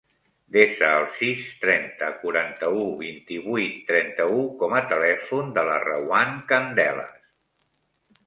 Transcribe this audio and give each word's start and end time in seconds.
Desa 0.55 0.87
el 0.99 1.03
sis, 1.17 1.41
trenta, 1.65 2.07
quaranta-u, 2.21 2.85
vint-i-vuit, 3.01 3.77
trenta-u 3.91 4.41
com 4.63 4.75
a 4.79 4.83
telèfon 4.93 5.53
de 5.59 5.65
la 5.69 5.77
Rawan 5.85 6.33
Candelas. 6.53 7.13